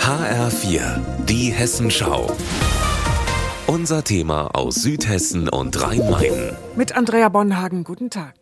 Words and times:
HR4, 0.00 1.00
die 1.26 1.52
Hessenschau. 1.52 2.34
Unser 3.66 4.02
Thema 4.04 4.54
aus 4.54 4.76
Südhessen 4.76 5.48
und 5.48 5.80
Rhein-Main. 5.82 6.56
Mit 6.76 6.96
Andrea 6.96 7.28
Bonhagen, 7.28 7.84
guten 7.84 8.08
Tag. 8.10 8.34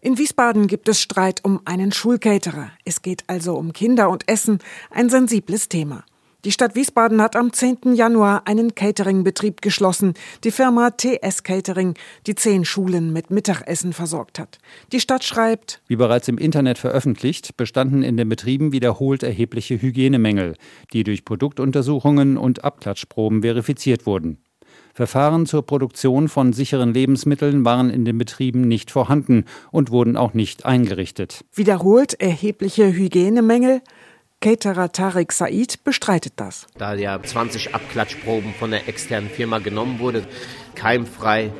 In 0.00 0.18
Wiesbaden 0.18 0.66
gibt 0.66 0.88
es 0.88 1.00
Streit 1.00 1.44
um 1.44 1.60
einen 1.64 1.92
Schulcaterer. 1.92 2.72
Es 2.84 3.02
geht 3.02 3.22
also 3.28 3.54
um 3.54 3.72
Kinder 3.72 4.10
und 4.10 4.28
Essen, 4.28 4.58
ein 4.90 5.08
sensibles 5.08 5.68
Thema. 5.68 6.04
Die 6.44 6.50
Stadt 6.50 6.74
Wiesbaden 6.74 7.22
hat 7.22 7.36
am 7.36 7.52
10. 7.52 7.94
Januar 7.94 8.48
einen 8.48 8.74
Cateringbetrieb 8.74 9.62
geschlossen, 9.62 10.14
die 10.42 10.50
Firma 10.50 10.90
TS 10.90 11.44
Catering, 11.44 11.94
die 12.26 12.34
zehn 12.34 12.64
Schulen 12.64 13.12
mit 13.12 13.30
Mittagessen 13.30 13.92
versorgt 13.92 14.40
hat. 14.40 14.58
Die 14.90 14.98
Stadt 14.98 15.22
schreibt, 15.22 15.82
wie 15.86 15.94
bereits 15.94 16.26
im 16.26 16.38
Internet 16.38 16.78
veröffentlicht, 16.78 17.56
bestanden 17.56 18.02
in 18.02 18.16
den 18.16 18.28
Betrieben 18.28 18.72
wiederholt 18.72 19.22
erhebliche 19.22 19.80
Hygienemängel, 19.80 20.56
die 20.92 21.04
durch 21.04 21.24
Produktuntersuchungen 21.24 22.36
und 22.36 22.64
Abklatschproben 22.64 23.42
verifiziert 23.42 24.04
wurden. 24.04 24.38
Verfahren 24.94 25.46
zur 25.46 25.64
Produktion 25.64 26.28
von 26.28 26.52
sicheren 26.52 26.92
Lebensmitteln 26.92 27.64
waren 27.64 27.88
in 27.88 28.04
den 28.04 28.18
Betrieben 28.18 28.62
nicht 28.62 28.90
vorhanden 28.90 29.44
und 29.70 29.92
wurden 29.92 30.16
auch 30.16 30.34
nicht 30.34 30.66
eingerichtet. 30.66 31.44
Wiederholt 31.54 32.20
erhebliche 32.20 32.92
Hygienemängel? 32.92 33.80
Caterer 34.42 34.90
Tarek 34.90 35.30
Said 35.30 35.84
bestreitet 35.84 36.32
das. 36.34 36.66
Da 36.76 36.94
ja 36.94 37.22
20 37.22 37.76
Abklatschproben 37.76 38.54
von 38.54 38.72
der 38.72 38.88
externen 38.88 39.30
Firma 39.30 39.60
genommen 39.60 40.00
wurde, 40.00 40.26
keimfrei, 40.74 41.52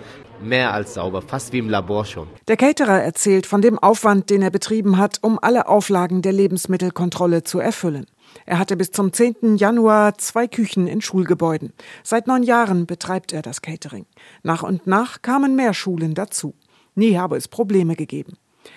mehr 0.42 0.74
als 0.74 0.94
sauber, 0.94 1.22
fast 1.22 1.52
wie 1.52 1.58
im 1.58 1.70
Labor 1.70 2.04
schon. 2.04 2.26
Der 2.48 2.56
Caterer 2.56 3.00
erzählt 3.00 3.46
von 3.46 3.62
dem 3.62 3.78
Aufwand, 3.78 4.30
den 4.30 4.42
er 4.42 4.50
betrieben 4.50 4.98
hat, 4.98 5.18
um 5.22 5.38
alle 5.40 5.68
Auflagen 5.68 6.22
der 6.22 6.32
Lebensmittelkontrolle 6.32 7.44
zu 7.44 7.60
erfüllen. 7.60 8.06
Er 8.46 8.58
hatte 8.58 8.76
bis 8.76 8.90
zum 8.90 9.12
10. 9.12 9.58
Januar 9.58 10.18
zwei 10.18 10.48
Küchen 10.48 10.88
in 10.88 11.02
Schulgebäuden. 11.02 11.72
Seit 12.02 12.26
neun 12.26 12.42
Jahren 12.42 12.86
betreibt 12.86 13.32
er 13.32 13.42
das 13.42 13.62
Catering. 13.62 14.06
Nach 14.42 14.64
und 14.64 14.88
nach 14.88 15.22
kamen 15.22 15.54
mehr 15.54 15.72
Schulen 15.72 16.14
dazu. 16.14 16.54
Nie 16.96 17.16
habe 17.16 17.36
es 17.36 17.46
Probleme 17.46 17.94
gegeben. 17.94 18.36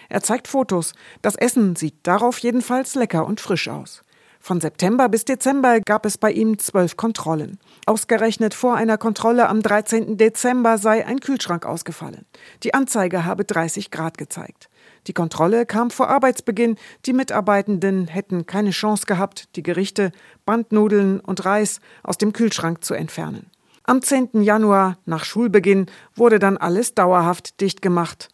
Er 0.09 0.21
zeigt 0.21 0.47
Fotos. 0.47 0.93
Das 1.21 1.35
Essen 1.35 1.75
sieht 1.75 1.95
darauf 2.03 2.37
jedenfalls 2.39 2.95
lecker 2.95 3.25
und 3.25 3.41
frisch 3.41 3.67
aus. 3.67 4.01
Von 4.45 4.61
September 4.61 5.09
bis 5.09 5.25
Dezember 5.25 5.79
gab 5.79 6.05
es 6.05 6.19
bei 6.19 6.31
ihm 6.31 6.59
zwölf 6.59 6.97
Kontrollen. 6.97 7.57
Ausgerechnet 7.87 8.53
vor 8.53 8.75
einer 8.75 8.99
Kontrolle 8.99 9.49
am 9.49 9.63
13. 9.63 10.17
Dezember 10.17 10.77
sei 10.77 11.03
ein 11.03 11.19
Kühlschrank 11.19 11.65
ausgefallen. 11.65 12.27
Die 12.61 12.75
Anzeige 12.75 13.25
habe 13.25 13.43
30 13.43 13.89
Grad 13.89 14.19
gezeigt. 14.19 14.69
Die 15.07 15.13
Kontrolle 15.13 15.65
kam 15.65 15.89
vor 15.89 16.09
Arbeitsbeginn. 16.09 16.75
Die 17.07 17.13
Mitarbeitenden 17.13 18.05
hätten 18.05 18.45
keine 18.45 18.69
Chance 18.69 19.07
gehabt, 19.07 19.55
die 19.55 19.63
Gerichte, 19.63 20.11
Bandnudeln 20.45 21.21
und 21.21 21.43
Reis 21.43 21.79
aus 22.03 22.19
dem 22.19 22.31
Kühlschrank 22.31 22.83
zu 22.83 22.93
entfernen. 22.93 23.49
Am 23.81 24.03
10. 24.03 24.43
Januar, 24.43 24.99
nach 25.05 25.25
Schulbeginn, 25.25 25.87
wurde 26.13 26.37
dann 26.37 26.57
alles 26.57 26.93
dauerhaft 26.93 27.61
dicht 27.61 27.81
gemacht 27.81 28.29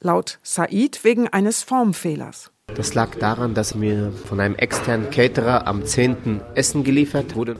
laut 0.00 0.38
Said 0.42 1.02
wegen 1.02 1.28
eines 1.28 1.62
Formfehlers. 1.62 2.50
Das 2.74 2.94
lag 2.94 3.14
daran, 3.16 3.54
dass 3.54 3.74
mir 3.74 4.12
von 4.26 4.40
einem 4.40 4.54
externen 4.54 5.10
Caterer 5.10 5.66
am 5.66 5.84
10. 5.84 6.40
Essen 6.54 6.84
geliefert 6.84 7.34
wurde 7.34 7.56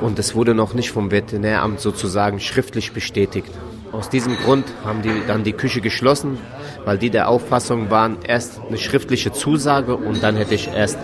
und 0.00 0.18
es 0.18 0.34
wurde 0.34 0.54
noch 0.54 0.74
nicht 0.74 0.90
vom 0.90 1.10
Veterinäramt 1.10 1.80
sozusagen 1.80 2.40
schriftlich 2.40 2.92
bestätigt. 2.92 3.50
Aus 3.92 4.10
diesem 4.10 4.36
Grund 4.36 4.66
haben 4.84 5.00
die 5.02 5.22
dann 5.26 5.44
die 5.44 5.52
Küche 5.52 5.80
geschlossen, 5.80 6.38
weil 6.84 6.98
die 6.98 7.10
der 7.10 7.28
Auffassung 7.28 7.88
waren, 7.88 8.18
erst 8.22 8.60
eine 8.68 8.78
schriftliche 8.78 9.32
Zusage 9.32 9.96
und 9.96 10.22
dann 10.22 10.36
hätte 10.36 10.54
ich 10.54 10.68
erst 10.68 10.98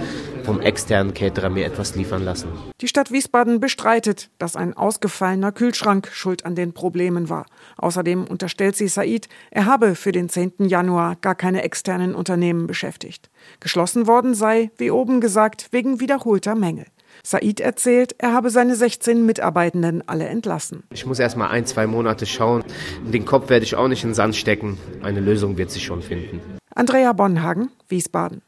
vom 0.45 0.61
externen 0.61 1.15
Caterer 1.15 1.51
mir 1.51 1.67
etwas 1.67 1.95
liefern 1.95 2.25
lassen. 2.25 2.49
Die 2.81 2.89
Stadt 2.89 3.11
Wiesbaden 3.11 3.61
bestreitet, 3.61 4.31
dass 4.39 4.57
ein 4.57 4.75
ausgefallener 4.75 5.53
Kühlschrank 5.53 6.09
schuld 6.13 6.45
an 6.45 6.55
den 6.55 6.73
Problemen 6.73 7.29
war. 7.29 7.47
Außerdem 7.79 8.25
unterstellt 8.25 8.77
sie 8.77 8.89
Said, 8.89 9.29
er 9.51 9.67
habe 9.67 9.95
für 9.95 10.13
den 10.13 10.29
10. 10.29 10.53
Januar 10.69 11.17
gar 11.17 11.35
keine 11.35 11.63
externen 11.63 12.15
Unternehmen 12.15 12.67
beschäftigt. 12.67 13.31
Geschlossen 13.61 14.07
worden 14.07 14.35
sei, 14.35 14.71
wie 14.77 14.91
oben 14.91 15.21
gesagt, 15.21 15.69
wegen 15.73 16.01
wiederholter 16.01 16.55
Mängel. 16.55 16.87
Said 17.23 17.61
erzählt, 17.61 18.15
er 18.19 18.33
habe 18.33 18.51
seine 18.51 18.75
16 18.75 19.25
Mitarbeitenden 19.25 20.07
alle 20.09 20.27
entlassen. 20.27 20.83
Ich 20.93 21.07
muss 21.07 21.19
erst 21.19 21.37
mal 21.37 21.49
ein, 21.49 21.67
zwei 21.67 21.87
Monate 21.87 22.27
schauen. 22.27 22.65
Den 23.03 23.25
Kopf 23.25 23.49
werde 23.51 23.65
ich 23.65 23.77
auch 23.77 23.89
nicht 23.89 24.03
in 24.03 24.11
den 24.11 24.15
Sand 24.15 24.37
stecken. 24.37 24.79
Eine 25.03 25.21
Lösung 25.21 25.57
wird 25.57 25.71
sich 25.71 25.85
schon 25.85 26.03
finden. 26.03 26.41
Andrea 26.75 27.13
Bonhagen, 27.13 27.71
Wiesbaden. 27.89 28.43